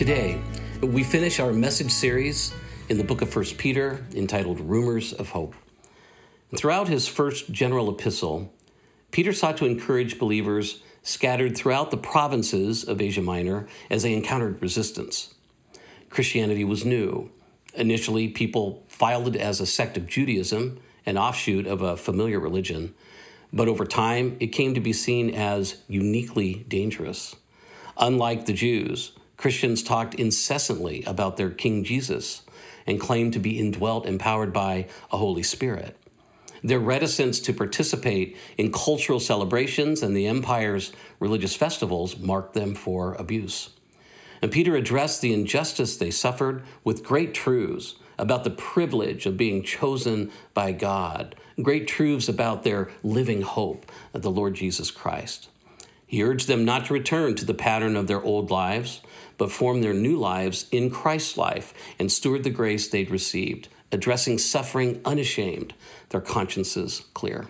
[0.00, 0.40] Today,
[0.80, 2.54] we finish our message series
[2.88, 5.54] in the book of 1 Peter entitled Rumors of Hope.
[6.56, 8.50] Throughout his first general epistle,
[9.10, 14.62] Peter sought to encourage believers scattered throughout the provinces of Asia Minor as they encountered
[14.62, 15.34] resistance.
[16.08, 17.30] Christianity was new.
[17.74, 22.94] Initially, people filed it as a sect of Judaism, an offshoot of a familiar religion,
[23.52, 27.36] but over time, it came to be seen as uniquely dangerous.
[27.98, 32.42] Unlike the Jews, Christians talked incessantly about their King Jesus
[32.86, 35.96] and claimed to be indwelt, and empowered by a Holy Spirit.
[36.62, 43.14] Their reticence to participate in cultural celebrations and the empire's religious festivals marked them for
[43.14, 43.70] abuse.
[44.42, 49.62] And Peter addressed the injustice they suffered with great truths about the privilege of being
[49.62, 55.48] chosen by God, great truths about their living hope of the Lord Jesus Christ.
[56.06, 59.00] He urged them not to return to the pattern of their old lives,
[59.40, 64.36] but form their new lives in Christ's life and steward the grace they'd received, addressing
[64.36, 65.72] suffering unashamed,
[66.10, 67.48] their consciences clear.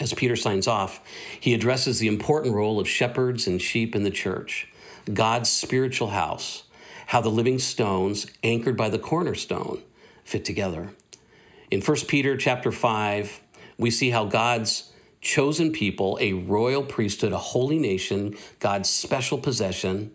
[0.00, 1.00] As Peter signs off,
[1.38, 4.66] he addresses the important role of shepherds and sheep in the church,
[5.14, 6.64] God's spiritual house,
[7.06, 9.82] how the living stones, anchored by the cornerstone,
[10.24, 10.90] fit together.
[11.70, 13.40] In 1 Peter chapter 5,
[13.78, 20.10] we see how God's chosen people, a royal priesthood, a holy nation, God's special possession,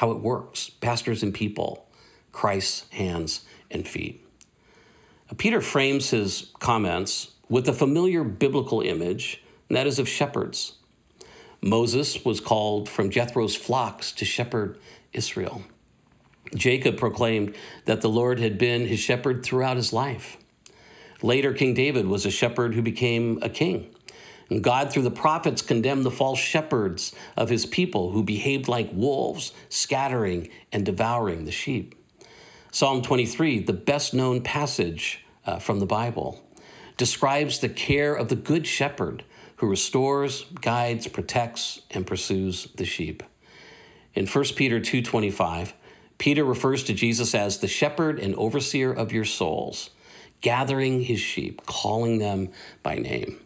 [0.00, 1.86] how it works, pastors and people,
[2.32, 4.26] Christ's hands and feet.
[5.36, 10.72] Peter frames his comments with a familiar biblical image, and that is of shepherds.
[11.60, 14.78] Moses was called from Jethro's flocks to shepherd
[15.12, 15.64] Israel.
[16.54, 20.38] Jacob proclaimed that the Lord had been his shepherd throughout his life.
[21.20, 23.94] Later, King David was a shepherd who became a king.
[24.58, 29.52] God, through the prophets, condemned the false shepherds of his people who behaved like wolves,
[29.68, 31.94] scattering and devouring the sheep.
[32.72, 36.44] Psalm 23, the best known passage uh, from the Bible,
[36.96, 39.24] describes the care of the good shepherd
[39.56, 43.22] who restores, guides, protects, and pursues the sheep.
[44.14, 45.74] In 1 Peter 2:25,
[46.18, 49.90] Peter refers to Jesus as the shepherd and overseer of your souls,
[50.40, 52.50] gathering his sheep, calling them
[52.82, 53.38] by name.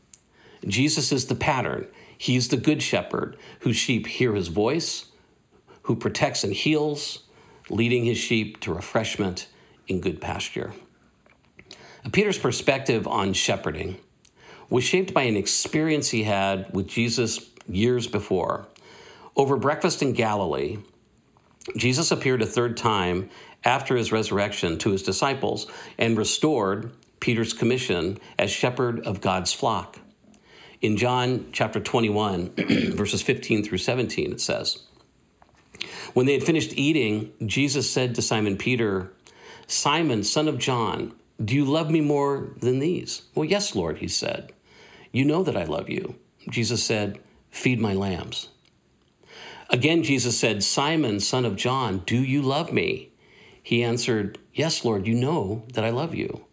[0.67, 1.87] Jesus is the pattern.
[2.17, 5.07] He's the good shepherd whose sheep hear his voice,
[5.83, 7.25] who protects and heals,
[7.69, 9.49] leading his sheep to refreshment
[9.87, 10.73] in good pasture.
[12.13, 13.99] Peter's perspective on shepherding
[14.71, 18.67] was shaped by an experience he had with Jesus years before.
[19.37, 20.79] Over breakfast in Galilee,
[21.77, 23.31] Jesus appeared a third time
[23.65, 25.67] after his resurrection to his disciples
[25.99, 29.99] and restored Peter's commission as shepherd of God's flock.
[30.85, 32.51] In John chapter 21,
[32.93, 34.83] verses 15 through 17, it says,
[36.13, 39.11] When they had finished eating, Jesus said to Simon Peter,
[39.67, 43.23] Simon, son of John, do you love me more than these?
[43.35, 44.53] Well, yes, Lord, he said.
[45.11, 46.17] You know that I love you.
[46.51, 47.19] Jesus said,
[47.51, 48.51] Feed my lambs.
[49.71, 53.09] Again, Jesus said, Simon, son of John, do you love me?
[53.63, 56.45] He answered, Yes, Lord, you know that I love you.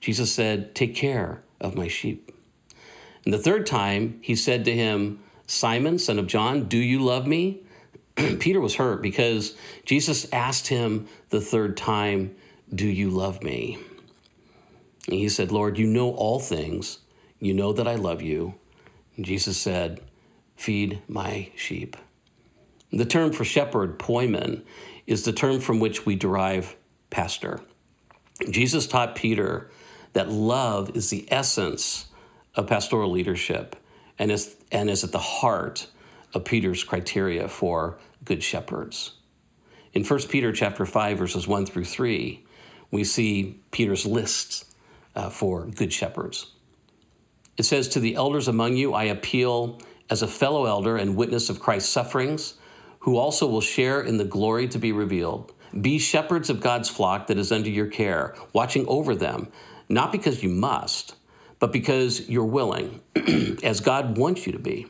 [0.00, 2.32] Jesus said, Take care of my sheep.
[3.24, 7.26] And the third time he said to him, Simon, son of John, do you love
[7.26, 7.62] me?
[8.16, 12.34] Peter was hurt because Jesus asked him the third time,
[12.74, 13.78] Do you love me?
[15.06, 16.98] And he said, Lord, you know all things.
[17.38, 18.54] You know that I love you.
[19.16, 20.00] And Jesus said,
[20.56, 21.96] Feed my sheep.
[22.92, 24.62] The term for shepherd, poimen,
[25.06, 26.76] is the term from which we derive
[27.10, 27.60] pastor.
[28.50, 29.70] Jesus taught Peter
[30.12, 32.06] that love is the essence
[32.56, 33.76] of pastoral leadership
[34.18, 35.88] and is, and is at the heart
[36.32, 39.12] of Peter's criteria for good shepherds.
[39.92, 42.44] In 1 Peter chapter 5 verses 1 through 3,
[42.90, 44.64] we see Peter's lists
[45.14, 46.52] uh, for good shepherds.
[47.56, 49.80] It says, To the elders among you, I appeal
[50.10, 52.54] as a fellow elder and witness of Christ's sufferings,
[53.00, 55.52] who also will share in the glory to be revealed.
[55.80, 59.48] Be shepherds of God's flock that is under your care, watching over them,
[59.88, 61.14] not because you must
[61.64, 63.00] but because you're willing,
[63.64, 64.86] as God wants you to be.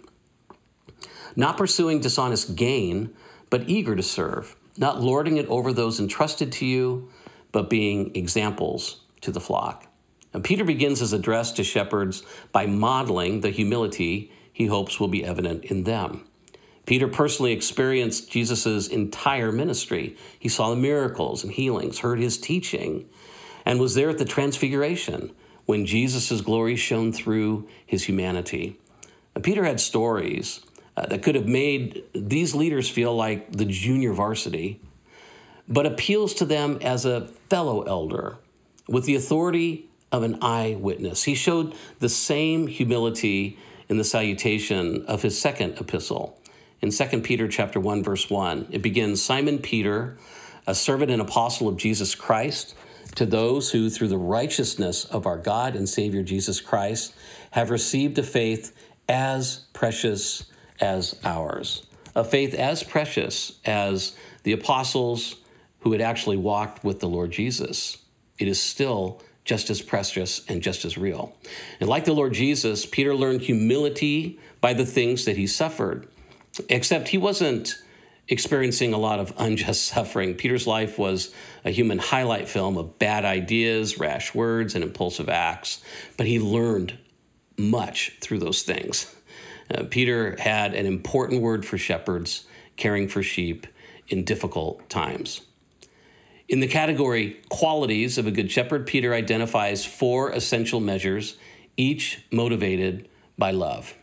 [1.37, 3.15] Not pursuing dishonest gain,
[3.49, 7.13] but eager to serve, not lording it over those entrusted to you,
[7.53, 9.87] but being examples to the flock.
[10.33, 15.25] And Peter begins his address to shepherds by modeling the humility he hopes will be
[15.25, 16.27] evident in them.
[16.87, 20.17] Peter personally experienced Jesus' entire ministry.
[20.37, 23.09] He saw the miracles and healings, heard his teaching,
[23.65, 25.31] and was there at the transfiguration
[25.67, 28.79] when Jesus' glory shone through his humanity.
[29.43, 30.61] Peter had stories
[30.97, 34.81] uh, that could have made these leaders feel like the junior varsity,
[35.69, 38.37] but appeals to them as a fellow elder
[38.87, 41.25] with the authority of an eyewitness.
[41.25, 43.59] He showed the same humility
[43.89, 46.39] in the salutation of his second epistle.
[46.81, 50.17] In 2 Peter chapter 1 verse 1, it begins Simon Peter,
[50.67, 52.75] a servant and apostle of Jesus Christ,
[53.15, 57.15] to those who through the righteousness of our God and Savior Jesus Christ
[57.53, 58.75] have received a faith
[59.09, 61.87] as precious as ours.
[62.17, 65.37] A faith as precious as the apostles
[65.81, 67.99] who had actually walked with the Lord Jesus.
[68.39, 71.37] It is still just as precious and just as real.
[71.81, 76.09] And like the Lord Jesus, Peter learned humility by the things that he suffered,
[76.69, 77.77] except he wasn't
[78.29, 80.35] experiencing a lot of unjust suffering.
[80.35, 81.33] Peter's life was
[81.65, 85.83] a human highlight film of bad ideas, rash words, and impulsive acts,
[86.17, 86.99] but he learned
[87.57, 89.15] much through those things.
[89.73, 93.67] Uh, Peter had an important word for shepherds caring for sheep
[94.09, 95.41] in difficult times.
[96.49, 101.37] In the category qualities of a good shepherd, Peter identifies four essential measures,
[101.77, 103.95] each motivated by love.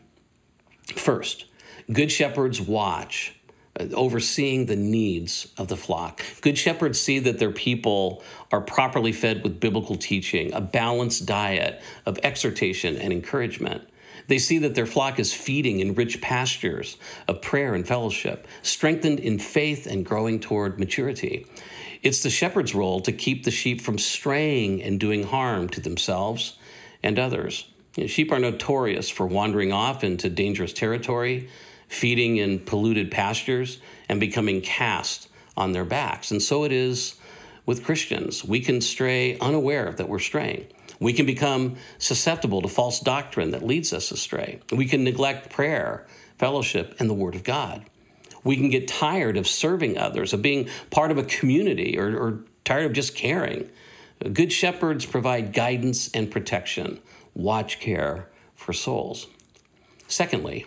[0.95, 1.45] First,
[1.91, 3.35] good shepherds watch,
[3.79, 6.21] overseeing the needs of the flock.
[6.41, 8.21] Good shepherds see that their people
[8.51, 13.87] are properly fed with biblical teaching, a balanced diet of exhortation and encouragement.
[14.27, 16.97] They see that their flock is feeding in rich pastures
[17.27, 21.47] of prayer and fellowship, strengthened in faith and growing toward maturity.
[22.03, 26.57] It's the shepherd's role to keep the sheep from straying and doing harm to themselves
[27.03, 27.67] and others.
[27.95, 31.49] You know, sheep are notorious for wandering off into dangerous territory,
[31.91, 35.27] feeding in polluted pastures, and becoming cast
[35.57, 36.31] on their backs.
[36.31, 37.15] And so it is
[37.65, 38.45] with Christians.
[38.45, 40.67] We can stray unaware that we're straying.
[41.01, 44.61] We can become susceptible to false doctrine that leads us astray.
[44.71, 46.07] We can neglect prayer,
[46.37, 47.85] fellowship, and the Word of God.
[48.43, 52.39] We can get tired of serving others, of being part of a community, or, or
[52.63, 53.69] tired of just caring.
[54.31, 56.99] Good shepherds provide guidance and protection,
[57.33, 59.27] watch care for souls.
[60.07, 60.65] Secondly,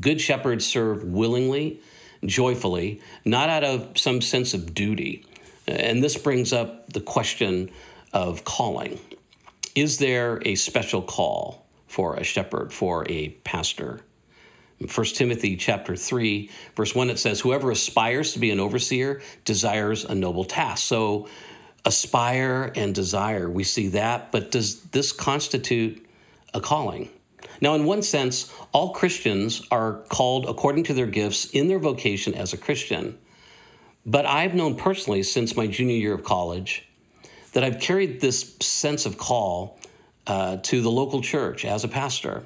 [0.00, 1.80] good shepherds serve willingly,
[2.24, 5.24] joyfully, not out of some sense of duty.
[5.66, 7.70] And this brings up the question
[8.12, 8.98] of calling.
[9.74, 14.00] Is there a special call for a shepherd, for a pastor?
[14.78, 20.04] 1 Timothy chapter 3 verse 1 it says whoever aspires to be an overseer desires
[20.04, 20.86] a noble task.
[20.86, 21.28] So
[21.84, 26.06] aspire and desire we see that but does this constitute
[26.54, 27.10] a calling?
[27.60, 32.34] Now in one sense all Christians are called according to their gifts in their vocation
[32.34, 33.18] as a Christian.
[34.06, 36.88] But I've known personally since my junior year of college
[37.52, 39.78] that I've carried this sense of call
[40.26, 42.44] uh, to the local church as a pastor.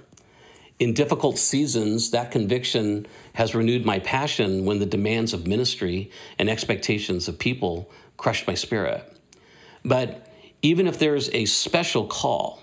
[0.79, 6.49] In difficult seasons, that conviction has renewed my passion when the demands of ministry and
[6.49, 9.05] expectations of people crushed my spirit.
[9.85, 10.27] But
[10.63, 12.63] even if there's a special call,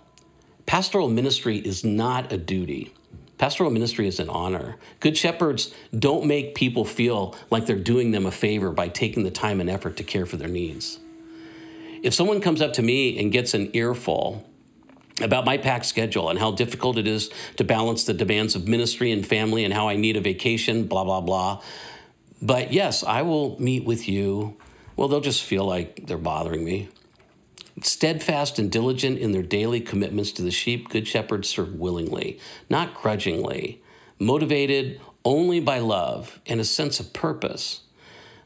[0.70, 2.94] pastoral ministry is not a duty.
[3.40, 4.76] Pastoral ministry is an honor.
[5.00, 9.32] Good shepherds don't make people feel like they're doing them a favor by taking the
[9.32, 11.00] time and effort to care for their needs.
[12.04, 14.48] If someone comes up to me and gets an earful
[15.20, 19.12] about my packed schedule and how difficult it is to balance the demands of ministry
[19.12, 21.64] and family and how I need a vacation, blah, blah, blah.
[22.44, 24.56] But yes, I will meet with you.
[24.96, 26.90] Well, they'll just feel like they're bothering me.
[27.81, 32.93] Steadfast and diligent in their daily commitments to the sheep, good shepherds serve willingly, not
[32.93, 33.81] grudgingly,
[34.19, 37.81] motivated only by love and a sense of purpose.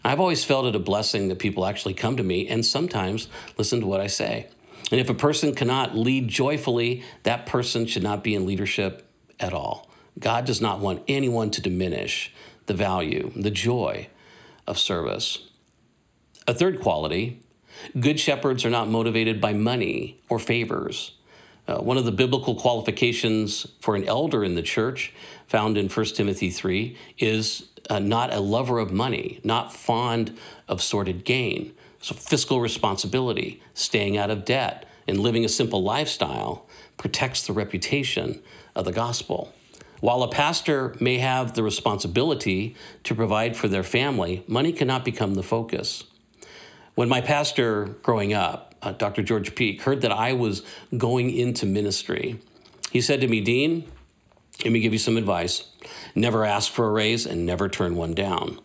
[0.03, 3.79] I've always felt it a blessing that people actually come to me and sometimes listen
[3.79, 4.47] to what I say.
[4.91, 9.07] And if a person cannot lead joyfully, that person should not be in leadership
[9.39, 9.89] at all.
[10.19, 12.33] God does not want anyone to diminish
[12.65, 14.09] the value, the joy
[14.67, 15.47] of service.
[16.47, 17.41] A third quality
[17.99, 21.11] good shepherds are not motivated by money or favors.
[21.67, 25.13] Uh, one of the biblical qualifications for an elder in the church,
[25.47, 30.37] found in 1 Timothy 3, is uh, not a lover of money, not fond
[30.67, 31.73] of sordid gain.
[32.01, 36.65] So, fiscal responsibility, staying out of debt, and living a simple lifestyle
[36.97, 38.41] protects the reputation
[38.75, 39.53] of the gospel.
[40.01, 42.75] While a pastor may have the responsibility
[43.05, 46.03] to provide for their family, money cannot become the focus.
[46.95, 49.23] When my pastor growing up, uh, Dr.
[49.23, 50.63] George Peak, heard that I was
[50.95, 52.39] going into ministry,
[52.91, 53.89] he said to me, Dean,
[54.63, 55.65] let me give you some advice.
[56.13, 58.59] Never ask for a raise and never turn one down,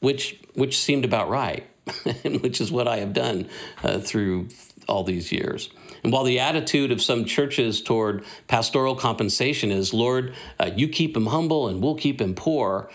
[0.00, 1.66] which, which seemed about right.
[2.24, 3.48] which is what I have done
[3.82, 4.48] uh, through
[4.88, 5.70] all these years.
[6.02, 11.16] And while the attitude of some churches toward pastoral compensation is, Lord, uh, you keep
[11.16, 12.90] him humble and we'll keep him poor,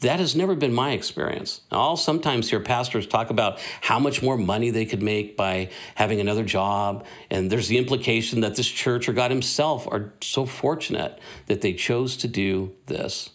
[0.00, 1.60] That has never been my experience.
[1.70, 6.20] I'll sometimes hear pastors talk about how much more money they could make by having
[6.20, 7.04] another job.
[7.30, 11.72] And there's the implication that this church or God Himself are so fortunate that they
[11.72, 13.30] chose to do this.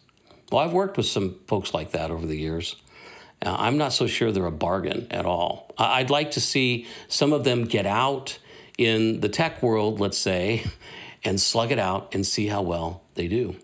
[0.51, 2.75] Well, I've worked with some folks like that over the years.
[3.45, 5.71] Uh, I'm not so sure they're a bargain at all.
[5.77, 8.39] I'd like to see some of them get out
[8.77, 10.65] in the tech world, let's say,
[11.23, 13.55] and slug it out and see how well they do.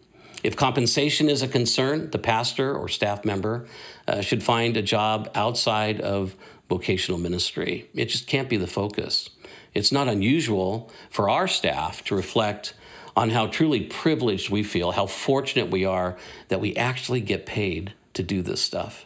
[0.43, 3.67] If compensation is a concern, the pastor or staff member
[4.07, 6.35] uh, should find a job outside of
[6.69, 7.89] vocational ministry.
[7.93, 9.29] It just can't be the focus.
[9.73, 12.73] It's not unusual for our staff to reflect
[13.15, 16.17] on how truly privileged we feel, how fortunate we are
[16.47, 19.05] that we actually get paid to do this stuff.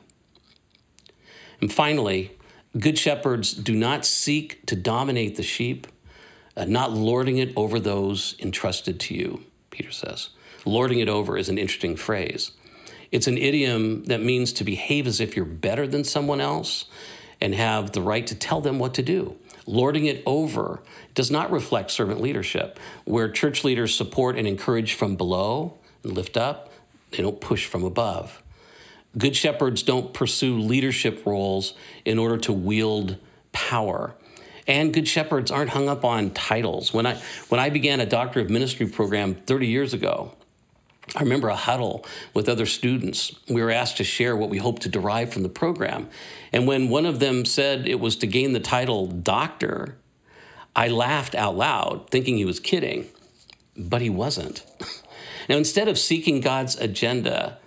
[1.60, 2.38] And finally,
[2.78, 5.88] good shepherds do not seek to dominate the sheep,
[6.56, 10.30] uh, not lording it over those entrusted to you, Peter says.
[10.66, 12.52] Lording it over is an interesting phrase.
[13.12, 16.86] It's an idiom that means to behave as if you're better than someone else
[17.40, 19.36] and have the right to tell them what to do.
[19.68, 20.82] Lording it over
[21.14, 26.38] does not reflect servant leadership, where church leaders support and encourage from below and lift
[26.38, 26.72] up,
[27.12, 28.42] they don't push from above.
[29.18, 33.18] Good shepherds don't pursue leadership roles in order to wield
[33.54, 34.14] power.
[34.68, 36.94] And good shepherds aren't hung up on titles.
[36.94, 40.34] When I, when I began a Doctor of Ministry program 30 years ago,
[41.16, 43.36] I remember a huddle with other students.
[43.48, 46.10] We were asked to share what we hoped to derive from the program.
[46.52, 49.98] And when one of them said it was to gain the title doctor,
[50.76, 53.08] I laughed out loud, thinking he was kidding,
[53.78, 54.66] but he wasn't.
[55.50, 57.60] now, instead of seeking God's agenda,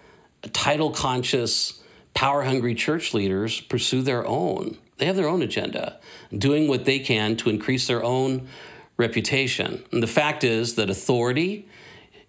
[0.52, 1.80] title conscious,
[2.14, 4.76] power hungry church leaders pursue their own.
[4.99, 5.99] They have their own agenda,
[6.37, 8.49] doing what they can to increase their own
[8.97, 9.85] reputation.
[9.92, 11.68] And the fact is that authority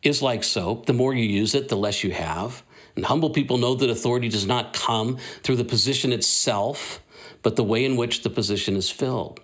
[0.01, 0.85] is like soap.
[0.85, 2.63] The more you use it, the less you have.
[2.95, 7.01] And humble people know that authority does not come through the position itself,
[7.41, 9.39] but the way in which the position is filled.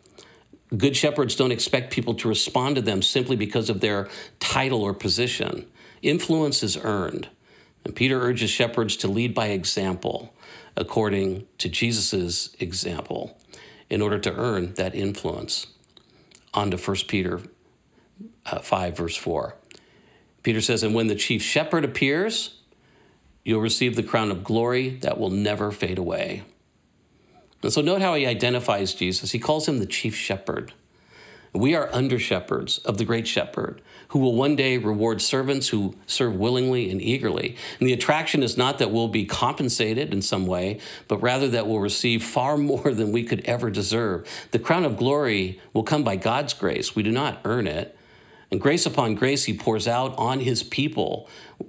[0.75, 4.09] Good shepherds don't expect people to respond to them simply because of their
[4.39, 5.67] title or position.
[6.01, 7.29] Influence is earned.
[7.83, 10.33] And Peter urges shepherds to lead by example,
[10.75, 13.37] according to Jesus' example,
[13.89, 15.67] in order to earn that influence.
[16.53, 17.41] On to 1 Peter
[18.47, 19.55] uh, 5, verse 4.
[20.45, 22.59] Peter says, And when the chief shepherd appears,
[23.43, 26.43] you'll receive the crown of glory that will never fade away.
[27.63, 29.31] And so note how he identifies Jesus.
[29.31, 30.71] He calls him the chief shepherd.
[31.51, 35.95] We are under shepherds of the great shepherd who will one day reward servants who
[36.05, 37.57] serve willingly and eagerly.
[37.79, 41.65] And the attraction is not that we'll be compensated in some way, but rather that
[41.65, 44.29] we'll receive far more than we could ever deserve.
[44.51, 46.95] The crown of glory will come by God's grace.
[46.95, 47.97] We do not earn it.
[48.51, 51.27] And grace upon grace, he pours out on his people,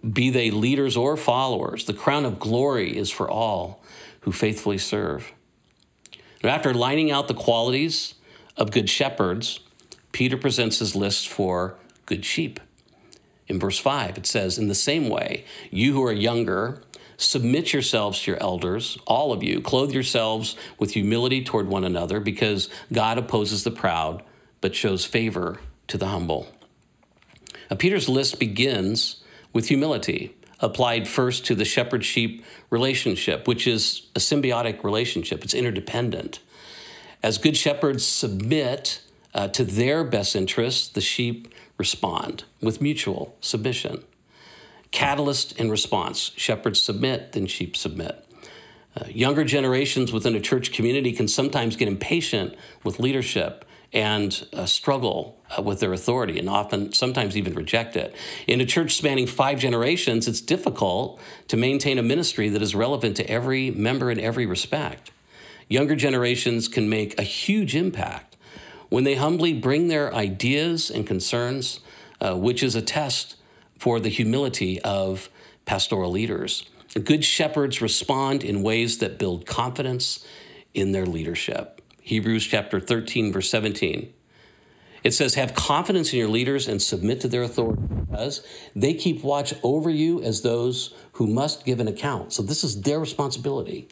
[0.09, 1.85] be they leaders or followers.
[1.85, 3.83] The crown of glory is for all
[4.21, 5.33] who faithfully serve.
[6.42, 8.14] And after lining out the qualities
[8.56, 9.61] of good shepherds,
[10.12, 12.61] Peter presents his list for good sheep.
[13.49, 16.83] In verse 5, it says, In the same way, you who are younger,
[17.16, 19.61] submit yourselves to your elders, all of you.
[19.61, 24.23] Clothe yourselves with humility toward one another, because God opposes the proud,
[24.61, 26.49] but shows favor to the humble.
[27.70, 34.06] Now, Peter's list begins with humility, applied first to the shepherd sheep relationship, which is
[34.14, 36.40] a symbiotic relationship, it's interdependent.
[37.23, 39.00] As good shepherds submit
[39.35, 44.02] uh, to their best interests, the sheep respond with mutual submission.
[44.92, 48.25] Catalyst and response shepherds submit, then sheep submit.
[48.96, 53.65] Uh, younger generations within a church community can sometimes get impatient with leadership
[53.96, 58.14] and uh, struggle uh, with their authority and often sometimes even reject it.
[58.46, 63.16] In a church spanning five generations, it's difficult to maintain a ministry that is relevant
[63.16, 65.12] to every member in every respect.
[65.68, 68.36] Younger generations can make a huge impact
[68.90, 71.80] when they humbly bring their ideas and concerns,
[72.20, 73.36] uh, which is a test
[73.78, 75.30] for the humility of
[75.64, 76.68] pastoral leaders.
[77.02, 80.24] Good shepherds respond in ways that build confidence
[80.74, 81.75] in their leadership.
[82.06, 84.14] Hebrews chapter 13, verse 17.
[85.02, 88.46] It says, Have confidence in your leaders and submit to their authority because
[88.76, 92.32] they keep watch over you as those who must give an account.
[92.32, 93.88] So this is their responsibility.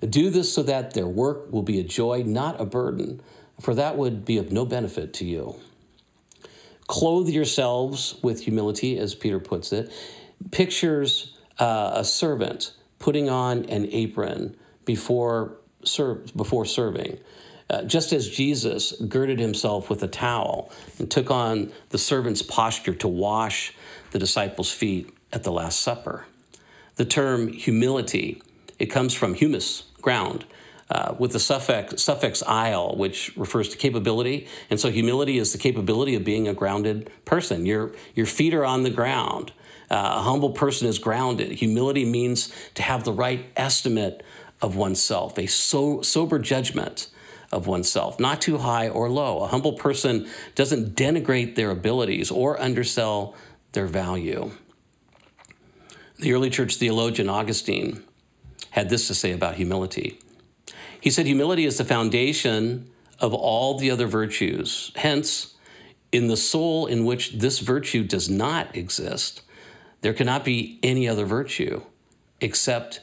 [0.00, 3.22] Do this so that their work will be a joy, not a burden,
[3.60, 5.54] for that would be of no benefit to you.
[6.88, 9.92] Clothe yourselves with humility, as Peter puts it,
[10.50, 17.18] pictures uh, a servant putting on an apron before serve, before serving.
[17.68, 22.94] Uh, just as Jesus girded himself with a towel and took on the servant's posture
[22.94, 23.74] to wash
[24.12, 26.26] the disciples' feet at the Last Supper.
[26.94, 28.40] The term humility,
[28.78, 30.44] it comes from humus, ground,
[30.88, 34.46] uh, with the suffix, suffix "il," which refers to capability.
[34.70, 37.66] And so humility is the capability of being a grounded person.
[37.66, 39.50] Your, your feet are on the ground.
[39.90, 41.50] Uh, a humble person is grounded.
[41.52, 44.24] Humility means to have the right estimate
[44.60, 47.08] of oneself, a so, sober judgment
[47.52, 49.42] of oneself, not too high or low.
[49.42, 53.34] A humble person doesn't denigrate their abilities or undersell
[53.72, 54.50] their value.
[56.18, 58.02] The early church theologian Augustine
[58.70, 60.18] had this to say about humility.
[61.00, 64.92] He said, Humility is the foundation of all the other virtues.
[64.96, 65.54] Hence,
[66.12, 69.42] in the soul in which this virtue does not exist,
[70.00, 71.82] there cannot be any other virtue
[72.40, 73.00] except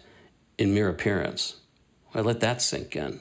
[0.58, 1.58] in mere appearance.
[2.14, 3.20] I let that sink in.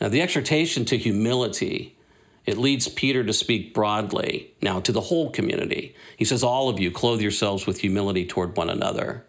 [0.00, 1.96] Now, the exhortation to humility,
[2.44, 5.94] it leads Peter to speak broadly now to the whole community.
[6.16, 9.24] He says, All of you, clothe yourselves with humility toward one another.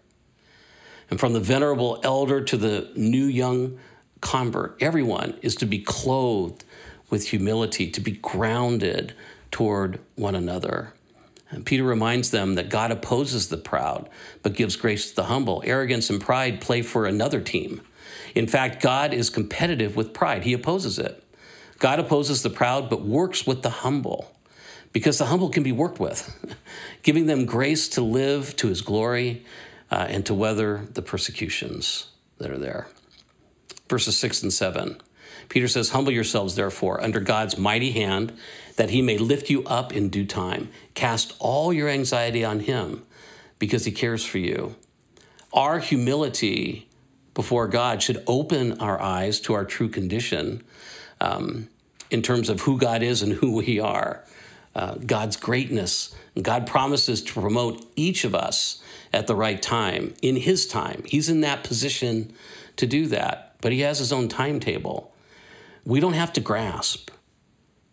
[1.10, 3.80] And from the venerable elder to the new young
[4.20, 6.66] convert, everyone is to be clothed
[7.10, 9.14] with humility, to be grounded
[9.52, 10.94] toward one another.
[11.50, 14.10] And Peter reminds them that God opposes the proud,
[14.44, 15.64] but gives grace to the humble.
[15.66, 17.82] Arrogance and pride play for another team.
[18.36, 21.24] In fact, God is competitive with pride, He opposes it.
[21.80, 24.34] God opposes the proud, but works with the humble
[24.92, 26.44] because the humble can be worked with,
[27.04, 29.46] giving them grace to live to His glory
[29.92, 32.08] uh, and to weather the persecutions
[32.40, 32.88] that are there.
[33.90, 34.98] Verses 6 and 7.
[35.50, 38.38] Peter says, Humble yourselves, therefore, under God's mighty hand,
[38.78, 40.70] that he may lift you up in due time.
[40.94, 43.04] Cast all your anxiety on him,
[43.60, 44.76] because he cares for you.
[45.52, 46.88] Our humility
[47.34, 50.64] before God should open our eyes to our true condition
[51.20, 51.68] um,
[52.10, 54.24] in terms of who God is and who we are.
[54.76, 56.16] Uh, God's greatness.
[56.40, 61.04] God promises to promote each of us at the right time, in His time.
[61.06, 62.34] He's in that position
[62.76, 65.14] to do that, but He has His own timetable.
[65.84, 67.10] We don't have to grasp.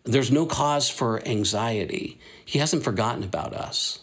[0.05, 2.19] There's no cause for anxiety.
[2.45, 3.99] He hasn't forgotten about us.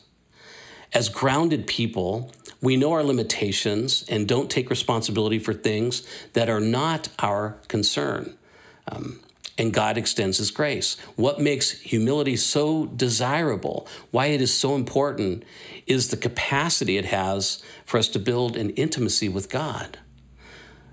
[0.93, 6.61] As grounded people, we know our limitations and don't take responsibility for things that are
[6.61, 8.37] not our concern.
[8.89, 9.21] Um,
[9.57, 10.99] and God extends His grace.
[11.15, 15.45] What makes humility so desirable, why it is so important,
[15.87, 19.99] is the capacity it has for us to build an intimacy with God.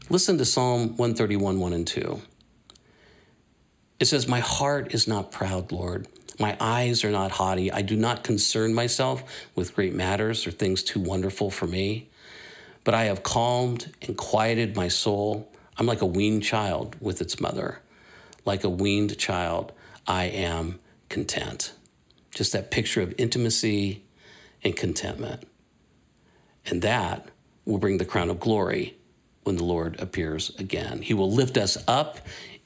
[0.09, 2.21] Listen to Psalm 131, 1 and 2.
[3.99, 6.07] It says, My heart is not proud, Lord.
[6.39, 7.71] My eyes are not haughty.
[7.71, 9.23] I do not concern myself
[9.55, 12.09] with great matters or things too wonderful for me.
[12.85, 15.51] But I have calmed and quieted my soul.
[15.77, 17.81] I'm like a weaned child with its mother.
[18.45, 19.73] Like a weaned child,
[20.07, 21.73] I am content.
[22.31, 24.03] Just that picture of intimacy
[24.63, 25.45] and contentment.
[26.65, 27.29] And that
[27.65, 28.95] will bring the crown of glory
[29.43, 31.01] when the Lord appears again.
[31.01, 32.19] He will lift us up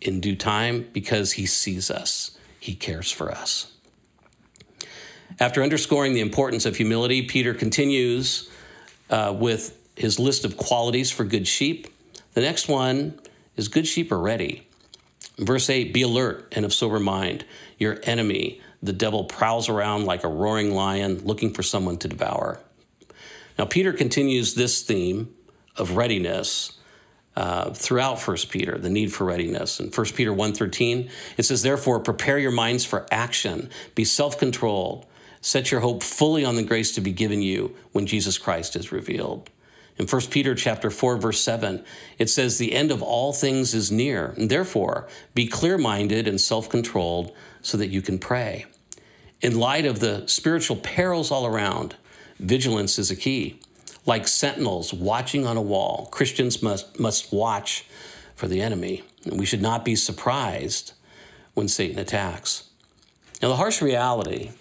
[0.07, 2.37] in due time because he sees us.
[2.59, 3.71] He cares for us.
[5.39, 8.49] After underscoring the importance of humility, Peter continues
[9.09, 11.87] uh, with his list of qualities for good sheep.
[12.33, 13.19] The next one
[13.55, 14.67] is good sheep are ready.
[15.37, 17.45] Verse 8 Be alert and of sober mind.
[17.77, 22.59] Your enemy, the devil, prowls around like a roaring lion looking for someone to devour.
[23.57, 25.33] Now, Peter continues this theme
[25.75, 26.77] of readiness
[27.35, 29.79] uh, throughout First Peter, the need for readiness.
[29.79, 33.69] In First Peter 1.13, it says, Therefore, prepare your minds for action.
[33.95, 35.05] Be self-controlled.
[35.41, 38.91] Set your hope fully on the grace to be given you when Jesus Christ is
[38.91, 39.49] revealed.
[39.97, 41.83] In 1 Peter chapter 4 verse 7,
[42.17, 44.33] it says the end of all things is near.
[44.37, 48.65] And therefore, be clear-minded and self-controlled so that you can pray.
[49.41, 51.95] In light of the spiritual perils all around,
[52.39, 53.59] vigilance is a key
[54.05, 56.07] like sentinels watching on a wall.
[56.11, 57.85] Christians must, must watch
[58.35, 59.03] for the enemy.
[59.25, 60.93] And we should not be surprised
[61.53, 62.69] when Satan attacks.
[63.41, 64.51] Now, the harsh reality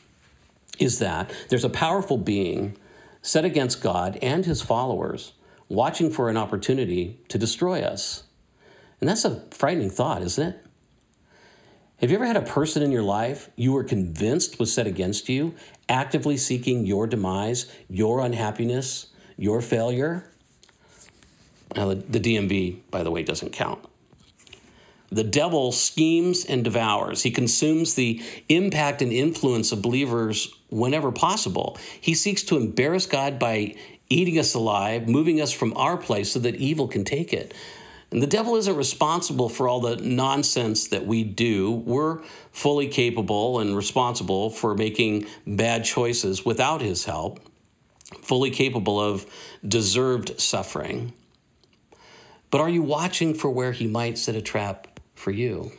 [0.79, 2.77] is that there's a powerful being
[3.23, 5.33] set against God and his followers,
[5.69, 8.25] watching for an opportunity to destroy us.
[9.01, 10.67] And that's a frightening thought, isn't it?
[11.99, 15.29] Have you ever had a person in your life you were convinced was set against
[15.29, 15.55] you,
[15.89, 20.25] actively seeking your demise, your unhappiness, your failure.
[21.77, 23.85] Now, the, DMV, by the way, doesn't count.
[25.11, 27.23] The devil schemes and devours.
[27.23, 31.77] He consumes the impact and influence of believers whenever possible.
[32.01, 33.75] He seeks to embarrass God by
[34.09, 37.55] eating us alive, moving us from our place so that evil can take it.
[38.11, 41.73] And the devil isn't responsible for all the nonsense that we do.
[41.73, 42.21] We're
[42.53, 47.41] fully capable and responsible for making bad choices without his help.
[48.21, 49.27] Fully capable of
[49.67, 51.13] deserved suffering.
[52.51, 55.73] But are you watching for where he might set a trap for you?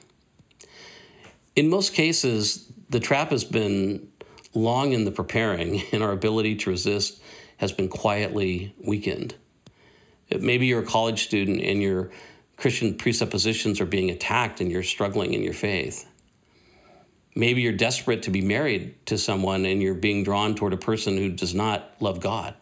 [1.56, 4.08] In most cases, the trap has been
[4.54, 7.22] long in the preparing, and our ability to resist
[7.58, 9.36] has been quietly weakened.
[10.40, 12.10] Maybe you're a college student and your
[12.58, 16.08] Christian presuppositions are being attacked and you're struggling in your faith.
[17.36, 21.18] Maybe you're desperate to be married to someone and you're being drawn toward a person
[21.18, 22.54] who does not love God.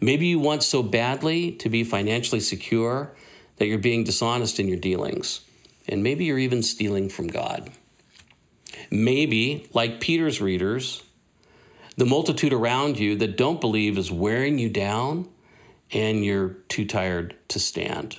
[0.00, 3.12] Maybe you want so badly to be financially secure
[3.56, 5.42] that you're being dishonest in your dealings.
[5.86, 7.70] And maybe you're even stealing from God.
[8.90, 11.02] Maybe, like Peter's readers,
[11.96, 15.28] the multitude around you that don't believe is wearing you down
[15.92, 18.18] and you're too tired to stand.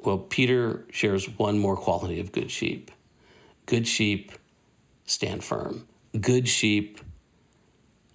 [0.00, 2.90] Well, Peter shares one more quality of good sheep
[3.68, 4.32] good sheep
[5.04, 5.86] stand firm,
[6.18, 7.00] good sheep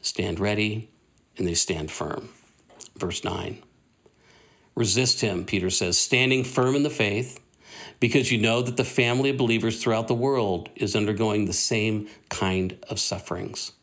[0.01, 0.89] stand ready,
[1.37, 2.29] and they stand firm.
[2.97, 3.61] Verse 9.
[4.75, 7.39] Resist him, Peter says, standing firm in the faith,
[7.99, 12.07] because you know that the family of believers throughout the world is undergoing the same
[12.29, 13.73] kind of sufferings.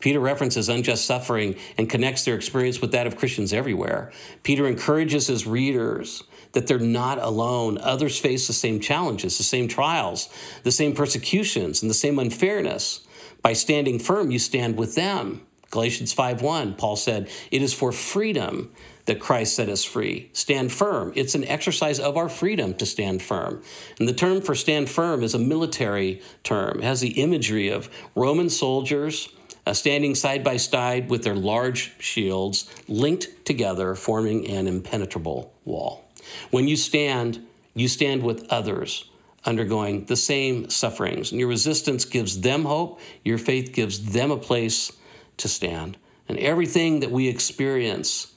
[0.00, 4.10] Peter references unjust suffering and connects their experience with that of Christians everywhere.
[4.42, 7.78] Peter encourages his readers that they're not alone.
[7.78, 10.28] Others face the same challenges, the same trials,
[10.62, 13.06] the same persecutions, and the same unfairness.
[13.42, 15.42] By standing firm, you stand with them.
[15.70, 18.70] Galatians 5:1, Paul said, "It is for freedom
[19.06, 20.28] that Christ set us free.
[20.32, 21.12] Stand firm.
[21.16, 23.60] It's an exercise of our freedom to stand firm.
[23.98, 26.78] And the term for stand firm is a military term.
[26.78, 29.28] It has the imagery of Roman soldiers
[29.66, 36.09] uh, standing side by side with their large shields linked together, forming an impenetrable wall.
[36.50, 39.04] When you stand, you stand with others
[39.44, 44.36] undergoing the same sufferings, and your resistance gives them hope, your faith gives them a
[44.36, 44.92] place
[45.38, 45.96] to stand.
[46.28, 48.34] And everything that we experience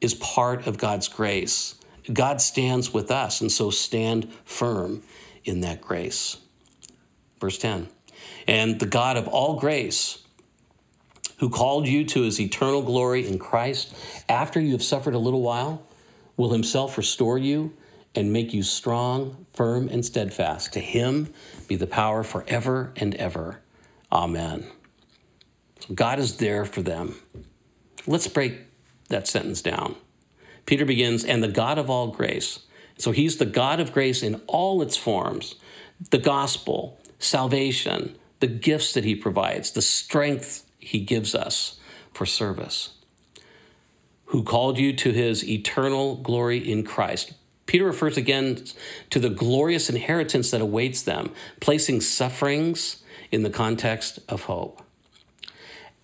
[0.00, 1.74] is part of God's grace.
[2.12, 5.02] God stands with us, and so stand firm
[5.44, 6.38] in that grace.
[7.40, 7.88] Verse 10
[8.46, 10.22] And the God of all grace,
[11.38, 13.94] who called you to his eternal glory in Christ,
[14.28, 15.82] after you have suffered a little while,
[16.36, 17.72] will himself restore you
[18.14, 20.72] and make you strong, firm, and steadfast.
[20.74, 21.32] To him
[21.66, 23.60] be the power forever and ever.
[24.12, 24.66] Amen.
[25.80, 27.16] So God is there for them.
[28.06, 28.60] Let's break
[29.08, 29.96] that sentence down.
[30.66, 32.60] Peter begins, and the God of all grace.
[32.96, 35.56] So he's the God of grace in all its forms
[36.10, 41.78] the gospel, salvation, the gifts that he provides, the strength he gives us
[42.12, 42.93] for service.
[44.34, 47.34] Who called you to his eternal glory in Christ.
[47.66, 48.64] Peter refers again
[49.10, 54.82] to the glorious inheritance that awaits them, placing sufferings in the context of hope.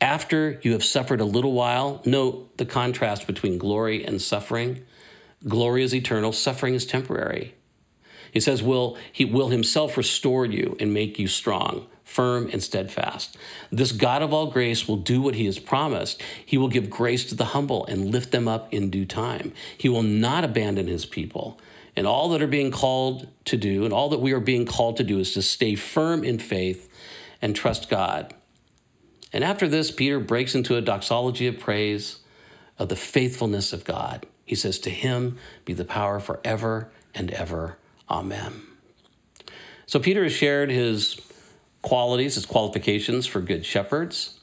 [0.00, 4.84] After you have suffered a little while, note the contrast between glory and suffering.
[5.48, 7.56] Glory is eternal, suffering is temporary.
[8.30, 13.36] He says, will, He will Himself restore you and make you strong, firm, and steadfast.
[13.70, 16.20] This God of all grace will do what He has promised.
[16.44, 19.52] He will give grace to the humble and lift them up in due time.
[19.78, 21.60] He will not abandon His people.
[21.94, 24.96] And all that are being called to do, and all that we are being called
[24.96, 26.88] to do, is to stay firm in faith
[27.40, 28.34] and trust God.
[29.32, 32.18] And after this, Peter breaks into a doxology of praise
[32.76, 34.26] of the faithfulness of God.
[34.44, 37.78] He says, To him be the power forever and ever.
[38.08, 38.62] Amen.
[39.86, 41.20] So Peter has shared his
[41.82, 44.38] qualities, his qualifications for good shepherds.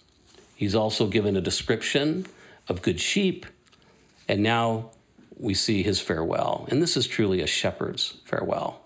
[0.55, 2.25] He's also given a description
[2.67, 3.45] of good sheep.
[4.27, 4.91] And now
[5.37, 6.67] we see his farewell.
[6.69, 8.81] And this is truly a shepherd's farewell.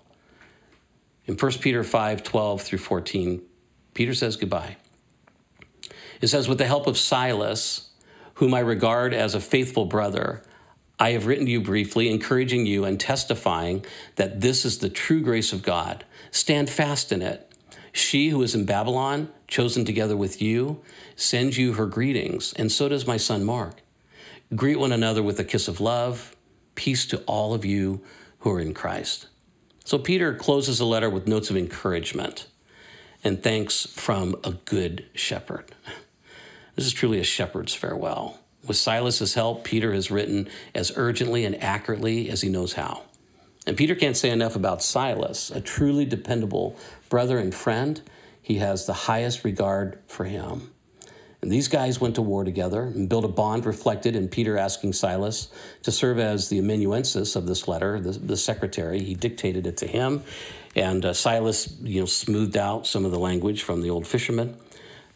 [1.25, 3.41] In 1 Peter 5 12 through 14,
[3.93, 4.77] Peter says goodbye.
[6.19, 7.89] It says, With the help of Silas,
[8.35, 10.43] whom I regard as a faithful brother,
[10.99, 13.85] I have written to you briefly, encouraging you and testifying
[14.17, 16.05] that this is the true grace of God.
[16.29, 17.50] Stand fast in it.
[17.91, 20.82] She who is in Babylon, chosen together with you,
[21.15, 23.82] sends you her greetings, and so does my son Mark.
[24.56, 26.36] Greet one another with a kiss of love.
[26.75, 28.01] Peace to all of you
[28.39, 29.27] who are in Christ.
[29.84, 32.47] So Peter closes the letter with notes of encouragement
[33.23, 35.65] and thanks from a good shepherd.
[36.75, 38.39] This is truly a shepherd's farewell.
[38.65, 43.04] With Silas's help, Peter has written as urgently and accurately as he knows how.
[43.67, 46.76] And Peter can't say enough about Silas, a truly dependable
[47.10, 48.02] brother and friend.
[48.41, 50.71] He has the highest regard for him.
[51.41, 54.93] And these guys went to war together and built a bond reflected in Peter asking
[54.93, 59.02] Silas to serve as the amanuensis of this letter, the, the secretary.
[59.02, 60.24] He dictated it to him.
[60.76, 64.56] And uh, Silas, you know, smoothed out some of the language from the old fisherman.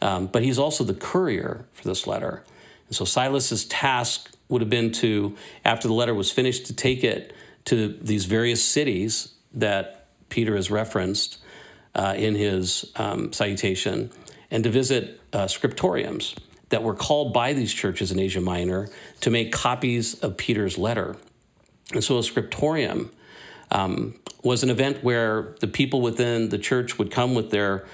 [0.02, 2.44] Um, but he's also the courier for this letter.
[2.88, 7.04] And so Silas's task would have been to, after the letter was finished, to take
[7.04, 7.35] it
[7.66, 11.40] to these various cities that Peter has referenced
[11.94, 14.12] uh, in his um, salutation
[14.52, 16.38] and to visit uh, scriptoriums
[16.70, 18.90] that were called by these churches in Asia Minor
[19.22, 21.16] to make copies of Peter's letter.
[21.94, 23.12] And so a scriptorium
[23.72, 27.86] um, was an event where the people within the church would come with their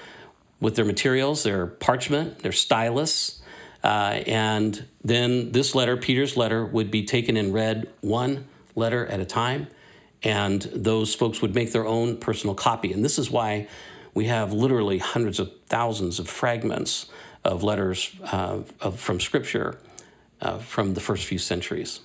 [0.60, 3.42] with their materials, their parchment, their stylus,
[3.82, 9.20] uh, and then this letter, Peter's letter, would be taken and read one letter at
[9.20, 9.68] a time,
[10.22, 12.92] and those folks would make their own personal copy.
[12.92, 13.68] And this is why
[14.14, 17.06] we have literally hundreds of thousands of fragments
[17.44, 19.78] of letters uh, of, from Scripture
[20.40, 22.00] uh, from the first few centuries.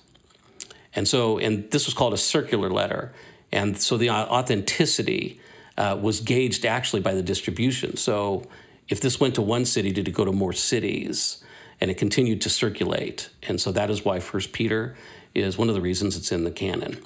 [0.94, 3.12] And so, and this was called a circular letter.
[3.52, 5.40] And so the authenticity
[5.76, 7.96] uh, was gauged actually by the distribution.
[7.96, 8.44] So
[8.88, 11.44] if this went to one city, did it go to more cities?
[11.80, 13.30] And it continued to circulate.
[13.44, 14.96] And so that is why First Peter
[15.34, 16.98] is one of the reasons it's in the canon.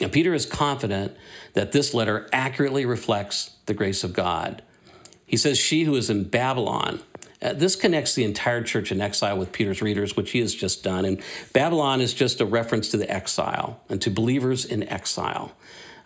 [0.00, 1.16] Now, Peter is confident
[1.54, 4.62] that this letter accurately reflects the grace of God.
[5.26, 7.00] He says, She who is in Babylon,
[7.42, 10.84] uh, this connects the entire church in exile with Peter's readers, which he has just
[10.84, 11.04] done.
[11.04, 11.20] And
[11.52, 15.52] Babylon is just a reference to the exile and to believers in exile.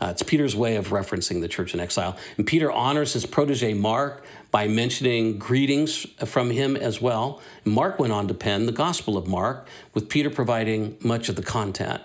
[0.00, 2.16] Uh, it's Peter's way of referencing the church in exile.
[2.36, 7.40] And Peter honors his protege Mark by mentioning greetings from him as well.
[7.64, 11.42] Mark went on to pen the Gospel of Mark, with Peter providing much of the
[11.42, 12.02] content.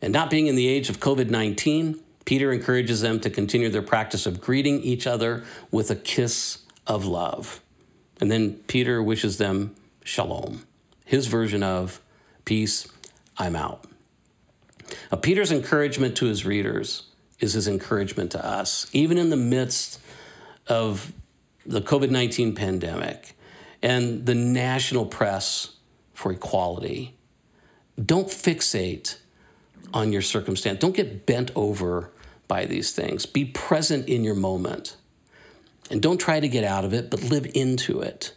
[0.00, 3.82] And not being in the age of COVID 19, Peter encourages them to continue their
[3.82, 7.60] practice of greeting each other with a kiss of love.
[8.20, 10.64] And then Peter wishes them shalom,
[11.04, 12.00] his version of
[12.44, 12.88] peace,
[13.38, 13.84] I'm out.
[15.10, 17.04] Now, Peter's encouragement to his readers
[17.40, 20.00] is his encouragement to us, even in the midst
[20.66, 21.12] of
[21.64, 23.36] the COVID 19 pandemic
[23.82, 25.76] and the national press
[26.14, 27.16] for equality.
[28.02, 29.18] Don't fixate
[29.92, 30.78] on your circumstance.
[30.78, 32.10] Don't get bent over
[32.48, 33.26] by these things.
[33.26, 34.96] Be present in your moment.
[35.90, 38.32] And don't try to get out of it, but live into it.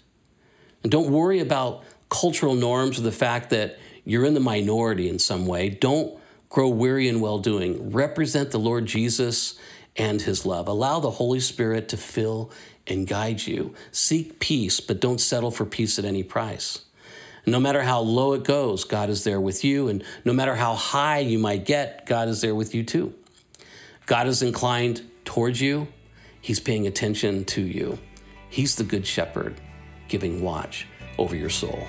[0.83, 5.19] And don't worry about cultural norms or the fact that you're in the minority in
[5.19, 5.69] some way.
[5.69, 7.91] Don't grow weary in well doing.
[7.91, 9.57] Represent the Lord Jesus
[9.95, 10.67] and his love.
[10.67, 12.51] Allow the Holy Spirit to fill
[12.87, 13.73] and guide you.
[13.91, 16.85] Seek peace, but don't settle for peace at any price.
[17.45, 19.87] no matter how low it goes, God is there with you.
[19.87, 23.13] And no matter how high you might get, God is there with you too.
[24.05, 25.87] God is inclined towards you
[26.41, 27.99] He's paying attention to you.
[28.49, 29.59] He's the good shepherd,
[30.07, 31.85] giving watch over your soul.